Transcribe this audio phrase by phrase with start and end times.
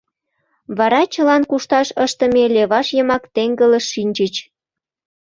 [0.77, 4.35] Вара чылан кушташ ыштыме леваш йымак теҥгылыш шинчыч.